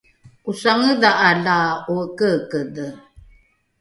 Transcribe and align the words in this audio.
’osangedha’a 0.49 1.29
la 1.45 1.57
’oekeekedhe 1.93 2.87